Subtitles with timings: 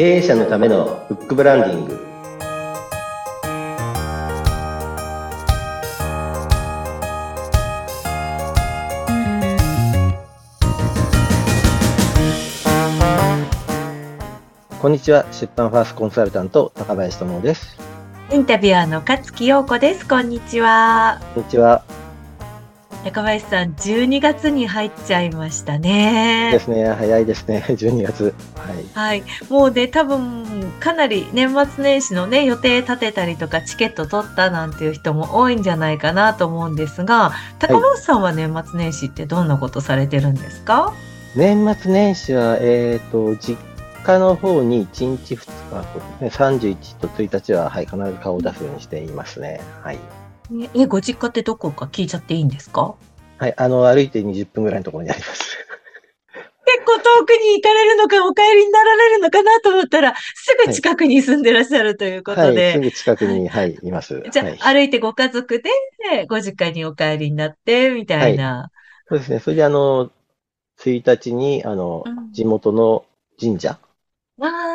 [0.00, 2.00] 経営者のためのフックブランディング
[14.80, 17.76] こんにちは出版ファーストコンサルタント高林智です
[18.32, 20.08] インタビュアーの勝木陽子です。
[20.08, 21.20] こんにちは。
[21.34, 21.84] こんにちは
[23.04, 26.50] 高林さん、12月に入っちゃいましたね。
[26.52, 26.86] ですね。
[26.86, 27.64] 早いですね。
[27.70, 28.34] 12月。
[28.94, 29.14] はい。
[29.14, 29.24] はい。
[29.48, 40.92] もうね、多分、かなり年末年始のね、予定立てたりとか、チケット取ったなんていう人も多いんじゃないかなと思うんですが、高林さんは年末年始ってどんなことされてるんですか、
[41.34, 43.56] 年末年始はえっ、と実
[44.04, 45.40] 家の方に1日2
[46.18, 49.60] 日ね31と1日は、はい、必ず顔を出すようにしていますね。
[49.82, 49.96] はい。
[49.96, 50.29] ね
[50.74, 52.94] え、ご実家ってどこか聞いちゃっていいんですか？
[53.38, 55.56] はい、あの、歩いて20分ぐらいのところにあります。
[56.66, 62.72] 結構遠くに行かれるのか、お帰りになられるのかなと思ったら、すぐ近くに住んでらっしゃるということはい、で。
[62.74, 64.22] すぐ近くに、はい、います。
[64.30, 68.70] じゃあ、はい、歩いてご家族で、ご実家にお帰りになって、みたいな。
[69.08, 69.38] そうですね。
[69.40, 70.10] それで、あの、
[70.78, 73.04] 1日に、あのうん、地元の
[73.40, 73.78] 神社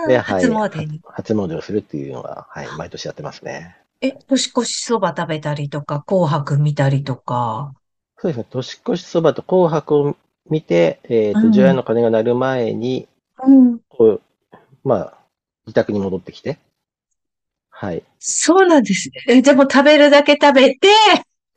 [0.08, 1.02] で、はい、初詣に。
[1.06, 3.78] 初詣をするっていうのが、はい、毎年やってますね。
[4.02, 7.74] え、年越しそば食べたりとか、紅白見たりとか。
[8.18, 8.46] そうですね。
[8.50, 10.18] 年越しそばと紅白を
[10.50, 13.08] 見て、えっ、と、うん除夜の鐘が鳴る前に、
[13.46, 13.80] うん。
[13.90, 14.22] こう、
[14.84, 15.18] まあ、
[15.66, 16.60] 自宅に戻ってきて、
[17.70, 19.24] はい、そうなんですね。
[19.28, 20.88] え、でも食べるだけ食べて、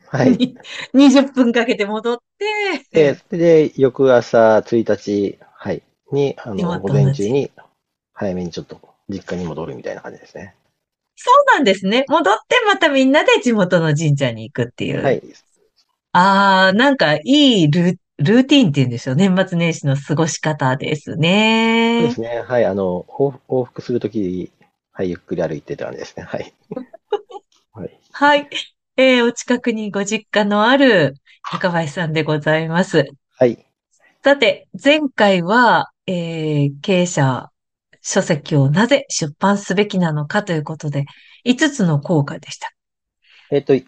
[0.06, 0.36] はい。
[0.36, 0.56] に
[0.94, 7.50] 20分かけて戻って、で、で、翌朝1日、はい、に、あの、午前中に、
[8.14, 10.54] 早めにちょっと実家に戻るみたいな感じですね。
[11.20, 12.04] そうなんですね。
[12.08, 15.02] 戻ってまたみんなで地元の神社に行くっていう。
[15.02, 15.22] はい。
[16.12, 17.20] ああ、なんかい
[17.64, 19.14] いルー、ルーティンっていうんですよ。
[19.14, 21.16] 年末年始の過ごし方です
[21.98, 22.08] そうね。
[22.08, 22.40] ですね。
[22.40, 22.64] はい。
[22.64, 24.50] あの、往往復するとき、
[24.92, 26.22] はい、ゆっくり歩いてって感じですね。
[26.24, 26.54] はい。
[27.72, 28.00] はい。
[28.12, 28.48] はい。
[28.96, 31.14] えーお近くにご実家のある
[31.50, 33.04] 高林さんでございます。
[33.38, 33.64] はい。
[34.22, 37.50] さて、前回は、えー経営者
[38.10, 41.04] 書籍をなぜ出版すべきなのかということで、
[41.44, 42.72] 5つの効果でした。
[43.50, 43.84] えっと、5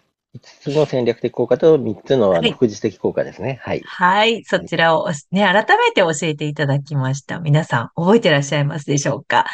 [0.61, 3.61] つの戦略的効果と3つの副次的効果ですね。
[3.63, 3.81] はい。
[3.83, 4.45] はい。
[4.45, 7.41] そちらをね、改めて教えていただきました。
[7.41, 9.47] 皆さん、覚えてらっしゃいますでしょうか？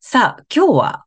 [0.00, 1.04] さあ、今日は、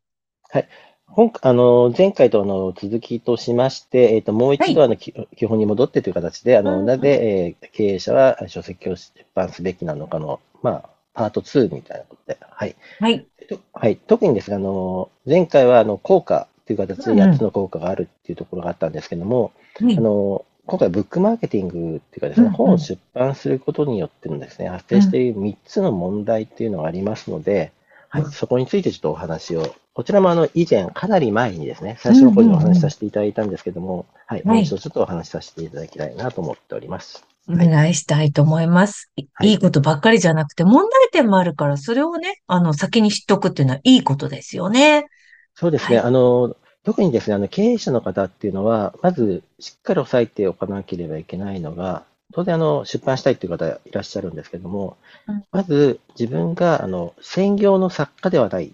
[1.08, 12.74] 本あの、前回とあの続きとしまして、えっと、もう一度あの、き基本に戻ってという形で、あの、うんなぜ、えー経営者は書籍を出版すべきなのかの、まあ、パート2みたいなことで、はい。
[12.98, 13.26] はい。
[13.46, 19.98] とはい、特にですね、あの、前回はあの効果という形でうん8つの効果があるっていうところがあったんですけども、はい。
[19.98, 27.72] あの、今回ブックマーケティングっていうかですね、うんうん本を出版することによってのですね、発生している3つの問題っていうのがありますので、
[28.08, 37.26] はい、うんそこについてちょっとお話を、こちらもあの以前、かなり前にですね、最初の頃にお話しさせていただいたんですけども、はい、もう一度ちょっとお話しさせていただきたいなと思っております。
[37.52, 39.10] お願いしたいと思います。
[39.16, 45.06] いはいいいことばっかりじゃなくて、問題点もあるから、それをね、あの、先に知っとくっていうのはいいことですよね。
[45.54, 45.96] そうですね。
[45.96, 54.96] はいあの、特にですね、あの、経営者の方っていうのは、まず、しっかり押さえておかなければいけないのが、当然、あの、出版したいっていう方いらっしゃるんですけども、
[55.26, 58.72] うんまず、自分が、あの、専業の作家ではない。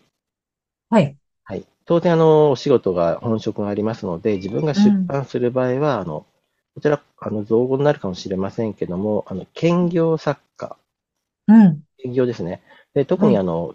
[0.91, 1.17] はい。
[1.45, 1.65] はい。
[1.87, 6.27] 当然、あの、お仕事が、本職がありますので、自分が出版する場合は、あの、
[6.77, 10.79] こちら、あの、造語になるかもしれませんけども、あの、兼業作家、
[11.49, 11.83] うん。
[11.99, 12.63] 兼業ですね。
[12.95, 13.75] で、特にはいあの、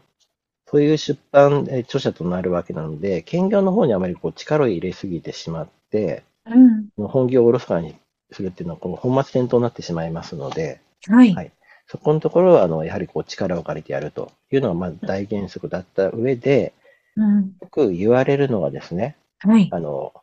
[0.67, 6.89] そういう出版えー著者となるわけなので、兼業の方にあまりこう力を入れすぎてしまって、うん。
[6.97, 7.95] 本業をおろそかに
[8.31, 11.33] するっていうのは、この本末転倒になってしまいますので、はい。
[11.35, 11.51] はい
[11.87, 16.73] そこのところは、あの、やはりこう力を借りてやるというのが、まず大原則だった上で、
[17.17, 17.53] うん。
[17.61, 19.69] よく言われるのはですね、はい。
[19.71, 20.13] あの、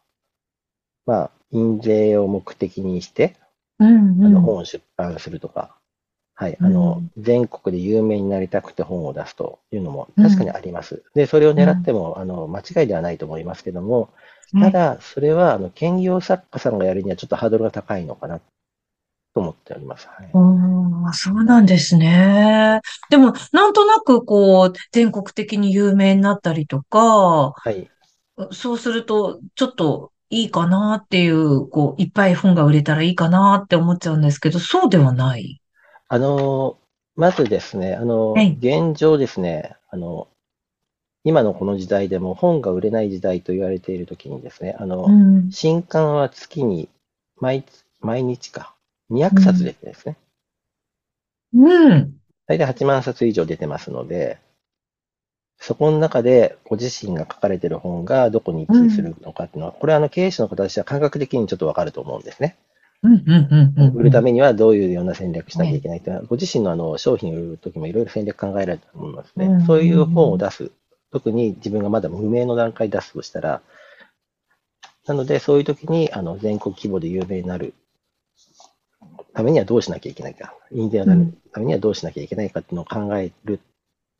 [1.06, 3.36] まあ、印税を目的にして、
[3.78, 4.24] うん。
[4.24, 4.42] あの、うん。
[4.42, 5.76] 本を出版するとか、
[6.34, 11.02] はい、あの、全国で有名になりたくて本を出すというのも確かにあります。
[11.14, 14.10] で、それを狙っても、あの、間違いではないと思いますけども、
[14.60, 18.44] ただ、それは、あの、兼業作家さんがやるにはちょっとハードルが高いのかな、と
[19.34, 20.06] 思っております。
[20.08, 20.30] はい。
[20.32, 22.80] ああ、そうなんですね。
[23.10, 27.90] でも、なんとなく、こう、全国的に有名になったりとか、はい。
[28.52, 35.60] そうすると、ちょっといいかなっていう、こう、いっぱい本が売れたらいいかなって思っちゃうんですけど、そうではない？
[36.08, 36.78] あの、
[37.16, 40.28] まずですね、あの、はい現状ですね、あの、
[41.24, 45.50] 今のこの時代でも本が売れない時代と言われているときにですね、あの、うん。
[45.50, 46.88] 新刊は月に
[47.36, 47.64] 毎、
[48.00, 48.74] 毎日か、
[49.10, 50.16] 200冊出てですね。
[51.54, 52.14] うん。
[52.46, 54.38] 大体8万冊以上出てますので、
[55.60, 62.56] そこの中でご自身が書かれている本がどこに位置するのかっていうのは、これはあの経営者の方としては感覚的にちょっとわかると思うんですね。
[63.02, 63.94] うんうんうんうん。
[63.94, 69.46] 売るためにはどういうような戦略しなきゃいけないっていうのは、ご自身のあの商品を売るときもいろいろ戦略考えられると思いますね。
[69.46, 70.70] うんそういう本を出す。
[71.10, 73.62] 特に自分がまだ無名の段階で出すとしたら、
[75.06, 77.72] なのでそういう時にあの全国規模で有名になる
[79.32, 83.60] ためにはどうしなきゃいけないか、印税をなるためにはどうしなきゃいけないかっていうのを考える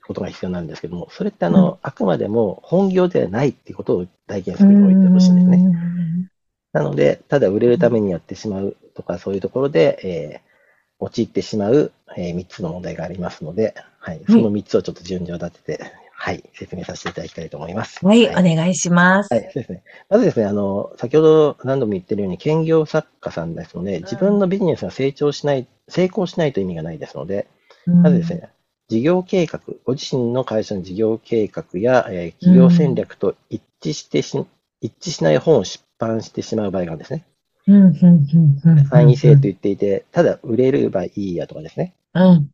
[0.08, 5.56] ことが必要なんですけども、それってあの、うんあくまでも本業ではないっていうことを大原則に置いてほしいんですね。
[5.58, 6.30] ね。
[6.72, 10.48] なので、ただ売れるためにやってしまうとか、そういうところで、えー
[11.00, 18.04] 陥ってしまう、え3つの問題がありますので、はい、その3つをちょっと順序立てて、はい、説明させていただきたいと思います。
[18.04, 19.32] はい、はいお願いします。
[19.32, 19.82] はい、そうですね。
[20.08, 27.46] まずですね、あの、先ほど何度も言ってるように、兼業作家さんですので、自分のビジネスが成長しない、成功しないと意味がないですので、
[27.86, 28.48] まずですね、
[28.88, 34.46] 事業計画、ご自身の会社の事業計画や、えー企業戦略と一致してし、
[34.80, 37.26] 一致しない本を出版してしまう場合があるんですね。
[37.66, 38.84] うん、うん、うん、うん。
[38.84, 41.94] 範囲性と言っていて、ただ売れればいいやとかですね。
[42.14, 42.50] うん。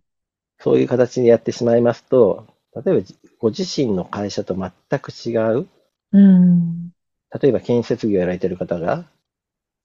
[0.58, 2.46] そういう形でやってしまいますと、
[2.84, 3.06] 例えば
[3.38, 5.68] ご自身の会社と全く違う、
[6.12, 6.90] うん。
[7.40, 9.06] 例えば建設業やられてる方が、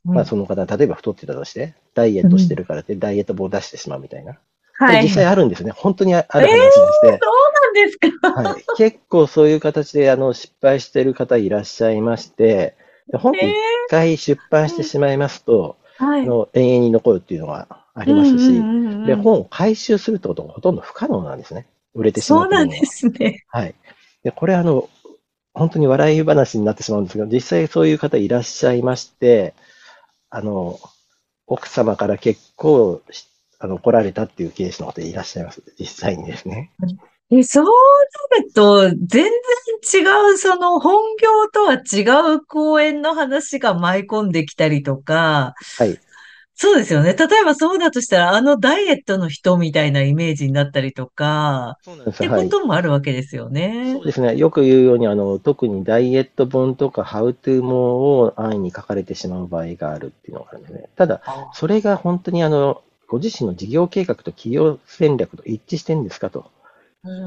[0.05, 4.39] うんまあその方、例えば太ってたとして、ダイエットしてるからってダイエット本を出してしまうみたいな。
[4.79, 4.95] こはい。
[4.97, 5.71] れ実際あるんですね。
[5.71, 8.31] 本当にあ ある話でして、そうなんですか？
[8.51, 12.75] はい、結構そういう形であの失敗してる方いらっしゃいまして、
[13.11, 13.55] で本当に一
[13.89, 16.21] 回出版してしまいますと、はい。
[16.21, 21.67] あの永遠に残るっていうのがありますし、うんうんうんうんで、本を回収するってことがほとんど不可能なんですね。
[21.95, 23.43] 売れてしまそううなんですね。
[23.47, 23.73] はい。
[24.23, 24.87] で、これあの、
[25.53, 29.53] 本当に笑い話になってしまうんですが、実際そういう方いらっしゃいまして、
[30.29, 30.79] あの、
[31.47, 33.25] 奥様から結構し
[33.59, 35.61] あの来られたっていうケースの方いらっしゃいます。
[35.77, 36.71] 実際にですね。
[37.31, 39.29] え、そうなると、全然
[40.01, 45.99] 違う、その本業とは違う講演の話が舞い込んできたりとか、はい。
[46.55, 47.13] そうですよね。
[47.13, 52.29] 例えばそうだとしたら、あのダイエットの人みたいなイメージになったりとか、そうなんですよ。
[52.29, 52.45] ってはい。
[52.45, 54.05] こともあるわけですよねそう。
[54.05, 54.35] ですね。
[54.35, 60.89] よく言うように、あの、特にダイエット本とか、ハウトゥー本を安易に書かれてしまう場合があるっていうのがあるんですね。
[60.97, 61.21] ただ、
[61.53, 66.51] それが本当にあの、ご自身の事業計画と企業戦略と一致してるんですかと。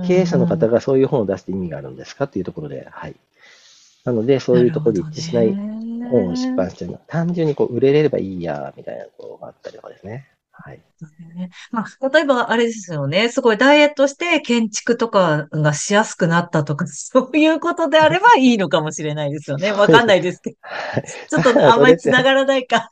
[0.07, 3.17] 経営者の方ががそういう本を出して意味があるんですかっていうところで、はい。
[4.05, 5.53] なので、そういうところで一致しない
[6.09, 10.29] 本を出版してるのは、単純にこう売れればいいや、みたいなことがあったりとかですね。
[10.53, 10.81] はい。
[11.35, 13.29] ねまあ、例えばあれですよね。
[13.31, 19.73] すごいダイエットして建築とかがしやすくなったとか、 そういうことであればいいのかもしれないですよね。
[19.73, 20.57] わかんないですけど。
[20.61, 22.91] はいちょっとあんまり 繋がらないか。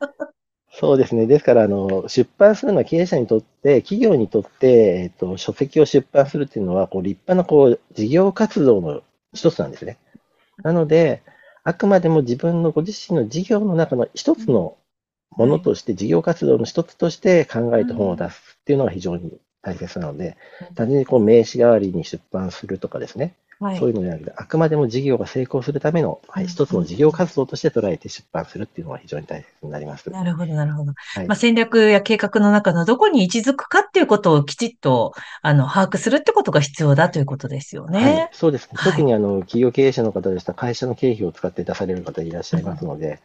[0.73, 1.27] そうですね。
[1.27, 9.03] ですから、あの、出版するのは経営者にとって、企業にとって、えっと、書籍を出版するっていうのは、こう、立派な、こう、事業活動の
[9.35, 9.99] 一つなんですね。
[10.63, 11.23] なので、
[11.65, 14.77] あくまでも自分のご自身の事業の中の一つの
[15.37, 20.37] ものとして、事業活動の一つとして考えて本を出すっていうのが非常に大切なので、
[20.75, 30.09] 単純にこう名刺代わりに出版するとかですね、はいそういうのじゃなくて、あくまでも事業が成功するための、はい、一つの事業活動として捉えて出版するっていうのが非常に大切になります。
[30.09, 30.95] なるほど、なるほど。
[31.15, 35.13] はいまあ、戦略や計画の中のどこに位置づくかっていうことをきちっと、
[35.43, 38.71] あの、把握するってことが必要だということですよはいね。、そうですね。
[38.75, 43.21] はい特にあの企業経営者の方でしたら会社の経費を使って出される方いらっしゃいますので、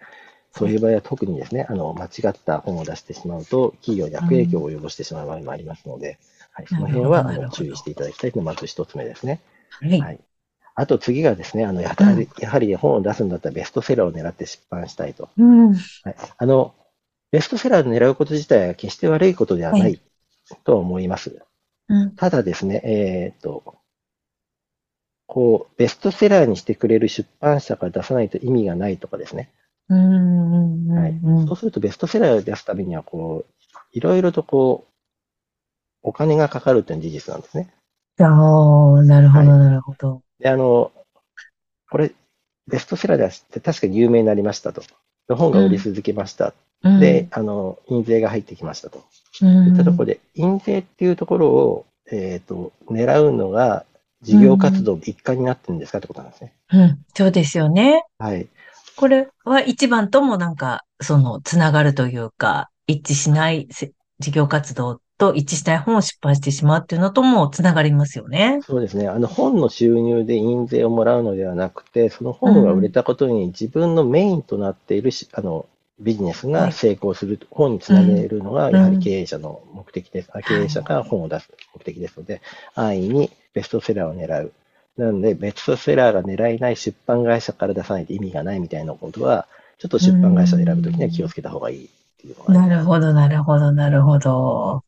[0.52, 6.18] そういう場合は特にですね、あの間違った本を出してしまうと、企業に悪影響を及ぼしてしまう場合もありますので、
[6.52, 9.42] はい、その辺はあの注意していただきたいというのがまず一つ目ですね。
[9.82, 10.00] はい。
[10.00, 10.20] はい。
[10.76, 15.30] あと次がですね、あのやはりやはり本を出すんだったらベストセラーを狙って出版したいと。
[15.38, 15.74] うん。
[15.74, 16.76] はい、あの、
[17.32, 20.00] ベストセラーを狙うこと自体は決して悪いことではなはい
[20.64, 21.42] と思います。
[21.88, 22.16] うん。
[22.16, 23.78] ただですね、えーっと、
[25.28, 29.50] こう、ベストセラーにしてくれる出版社が出さないと意味がないとかですね。
[30.96, 33.54] はいうんそうするとベストセラーを出すためには、こう、
[33.92, 34.94] いろいろとこう、
[36.04, 37.74] お金がかかるというのは事実なんですね。
[38.20, 40.22] ああ、なるほど、はいなるほど。
[40.40, 40.92] で、あの、
[41.90, 42.12] これ、
[42.68, 44.82] ベストセラーでして確かに有名になりましたと。
[45.28, 46.48] で本が売り続けました。
[46.48, 49.04] うんで、、あの、印税が入ってきましたと。
[49.42, 53.86] ういったとこんろで、印税っていうところを、えっ、と、狙うのが
[54.22, 56.54] 事業活動の一環になってるんですかってことなんですね。
[56.72, 57.00] うん。
[57.16, 58.04] そうですよね。
[58.20, 58.48] はい。
[58.96, 68.60] これは一番ともなんか、その、つながるというか、一致しないせ事業活動と一致しない本を出版してしまうっていうのともつながりますよね。
[68.62, 69.08] そうですね。
[69.08, 75.68] あの、本の収入で印税をもらうのではなくて、その本が売れたことに自分のメインとなっているし、あの、
[76.00, 80.30] ビジネスが成功する、本につなげるのが、やはり経営者の目的です。
[80.34, 82.42] あ経営者が本を出す目的ですので、
[82.74, 84.52] 安易にベストセラーを狙う。
[84.98, 92.36] なので、ベストセラーが狙えない出版会社から出さないと意味がないみたいなことは、ちょっと出版会社を選ぶときには気をつけた方がいいっていう。
[92.52, 94.85] なるほど、なるほど、なるほど。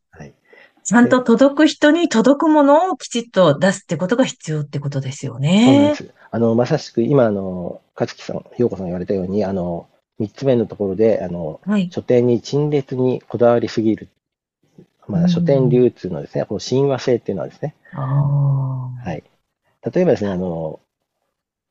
[0.93, 1.03] はい。
[1.03, 5.95] ちゃんと届く人に届くものをきちっと出すってことが必要ってことですよそうでね。
[5.95, 6.13] す。
[6.31, 9.87] あの、まさしく今、あの、勝木さん、陽子さんが言われたように、あの、
[10.19, 11.89] 三つ目のところで、あの、はい。
[11.91, 14.09] 書店に陳列にこだわりすぎる。
[15.07, 17.75] まあ、うん書店流通のですね、この親和性っていうのはですね。
[17.91, 19.23] はい。
[19.93, 20.79] 例えばですね、あの、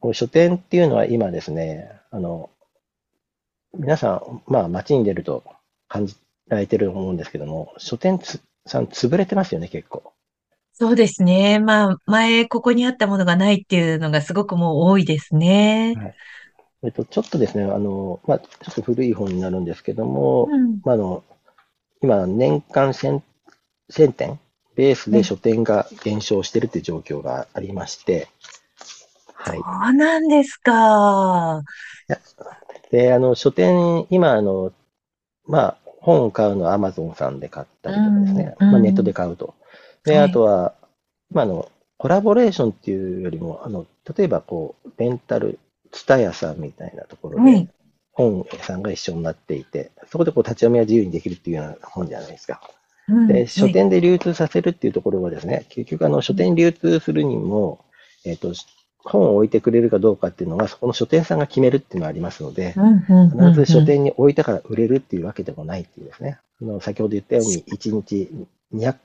[0.00, 2.50] この書店っていうのは今ですね、あの、
[3.75, 5.44] 皆さん、まあ、街に出ると
[5.88, 6.16] 感じ
[6.49, 10.12] られてると思うんですけども、書店つさん潰れてますよね、結構。
[10.73, 11.58] そうですね。
[11.58, 15.94] まあ、前ここにあったものがないっていうのがすごくもう多いですね。
[16.82, 20.80] えっと、ちょっとですね、あの、まあ、ちょっと古い本になるんですけども、うん。
[20.85, 21.25] まあ、あの、
[22.02, 23.23] 今、年間1000、
[23.90, 24.40] 1000点
[24.75, 28.28] ベースで書店が減少してるっていう状況がありまして、
[29.32, 29.58] はい。
[29.58, 31.62] そうなんですか。
[32.90, 34.73] で、あの、書店、今、あの、
[35.46, 39.54] まあ、本を買うのは Amazon さんで買ったりとかですね、うんまあ、ネットで買うと。
[40.04, 40.28] で、はい。
[40.28, 40.74] あとは、
[41.30, 43.86] まあ、あの、コラボレーションっていうよりも、あの、
[44.16, 45.58] 例えばこう、レンタル、
[45.90, 47.68] ツタヤさんみたいなところではい、
[48.12, 52.60] 本屋さんが一緒になっていて、そこでこう、立ち読みは自由にできるっていうような本じゃないですか。
[53.08, 57.84] うんで、書店で流通させるっていうところはですね、結局あの書店流通するにも、
[58.24, 58.52] えっ、と、
[59.10, 66.38] 本を置いてくれるかどうかっていうのは、そこの書店さんが決めるっていうのがありますので、うんうんうんうん必ず書店に置いたから売れるっていうわけでもないっていうですね。
[66.60, 68.30] あの先ほど言ったように、1日
[68.75, 68.96] 200、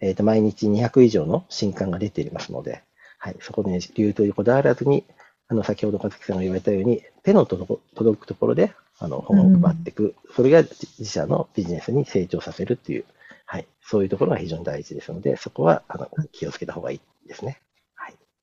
[0.00, 2.82] えっ、と、毎日200以上の新刊が出ていますので、
[3.18, 5.04] はい、そこで流通にこだわらずに、
[5.48, 10.14] あの、先ほど勝木さんが言われたように、手の届くところで、あの、本を配っていく。
[10.34, 13.04] それが自自社のビジネスに成長させるっていう、
[13.46, 17.60] はい、そういうところが非常に大事ですので、そこは、あの、気をつけた方がいいですね。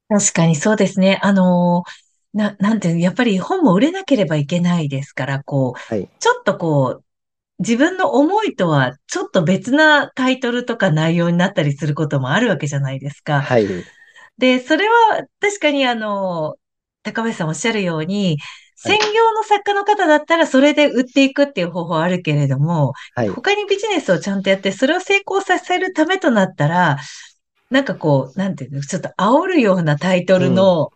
[0.09, 0.19] はい。
[0.19, 1.19] 確かにそうですね。
[1.21, 6.09] あのー、な、なんていう、やっぱり本も売れなければいけないですから、こう、はい。
[6.19, 7.03] ちょっとこう、
[7.59, 13.41] 自分の思いとはちょっと別なタイトルとか内容になったりすることもあるわけじゃないですか。
[13.41, 13.67] はい。
[14.37, 16.55] で、それは確かにあの、
[17.03, 18.37] 高林さんおっしゃるように、
[18.75, 23.29] 専業の作家の方だったらそれで売っていくっていう方法あるけれども、はい。
[23.29, 26.97] 他にビジネスをちゃんとやって、それを成功させるためとなったら、
[27.69, 30.91] なんかこう、なんていうの、ちょっと煽るようなタイトルの、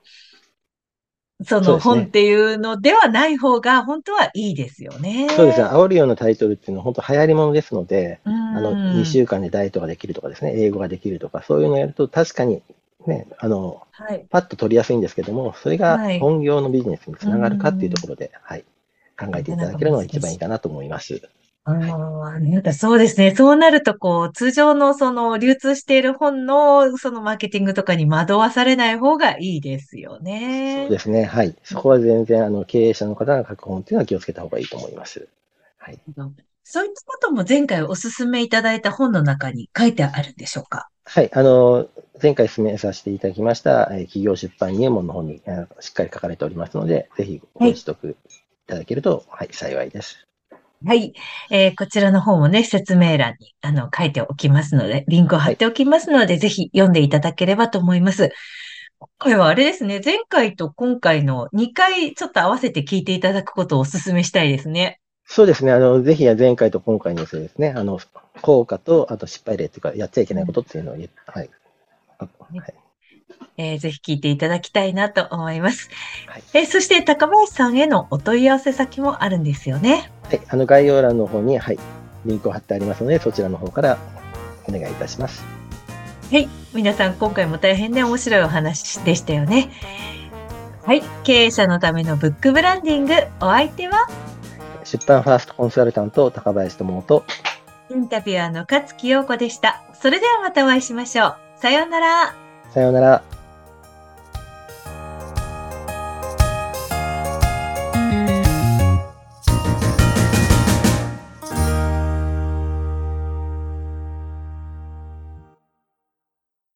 [1.43, 5.27] そのそうですね本っていうのではない方が、本当はいいですよね。
[5.35, 5.65] そうですね。
[5.65, 8.33] 煽るようなタイトルっていうのは本当流行り物ですので、うん。
[8.33, 12.61] あの、2週間でダイエットができるとかですね、英語ができるとか、そういうのをやると確かに
[13.07, 14.25] ね、あの、はい。
[14.29, 18.63] パッと取りやすいんですけども、それがはい本業のビジネスにつながるかっていうところで、はい、
[19.19, 21.21] 考えていただけるのが一番いいかなと思います。
[21.63, 23.35] ああ、なんかそうですね。
[23.35, 30.85] そうなると、こう、通常のその流通している本のそのマーケティングとかに惑わされない方がいいですよね。
[30.85, 31.23] そうですね。
[31.23, 31.55] はい。
[31.63, 35.27] そこは全然、あの、経営者の方が書く本っていうのは気をつけた方がいいと思います。
[35.77, 35.99] はい。
[36.63, 40.87] そういったことも前回お勧めいただいた本の中に書いてあるんでしょうか？
[41.05, 41.29] はい。
[41.33, 41.89] あの、
[42.21, 48.15] 前回進めさせていただきました、えー企業出版入門の方に、えーしっかり書かれておりますので、ぜひご取得い
[48.67, 50.27] ただけると、はい、幸いです。
[50.85, 51.13] はい。
[51.51, 58.31] えーこちらの本をね、説明欄に、あの、書いておきますので、リンクを貼っておきますので、ぜひ読んでいただければと思います。
[58.99, 64.99] 今回はあれですね、前回と今回の2回ちょっと合わせて聞いていただくことをお勧めしたいですね。
[65.25, 65.71] そうですね。
[65.71, 67.99] あの、ぜひ前回と今回のですね、あの、
[68.41, 71.49] 効果と、あと失敗例というか、やっちゃいけないことっていうのを言う、はい。
[72.19, 72.75] あはい。
[73.57, 75.89] えーぜひ聞いていただきたいなと思います。
[76.27, 80.11] はいえーそして高林さんへのお問い合わせ先もあるんですよね。
[80.23, 80.41] はい。
[80.47, 81.79] あの、概要欄の方に、はい、
[82.25, 83.97] リンクを貼ってありますので、そちらの方から
[84.67, 85.43] お願いいたします。
[86.31, 86.47] はい。
[86.73, 89.69] 皆さん今回も大変ね、面白いお話でしたよね。
[90.85, 91.03] はい。
[91.23, 94.07] 経営者のためのブックブランディング、お相手は？
[94.83, 97.23] 出版ファーストコンサルタント、高林智と、
[97.91, 99.83] インタビュアーの勝木陽子でした。
[99.93, 101.37] それではまたお会いしましょう。
[101.57, 102.35] さようなら。
[102.73, 103.40] さようなら。